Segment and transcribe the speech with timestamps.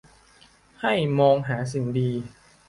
[0.81, 2.09] ให้มองหาสิ่งดี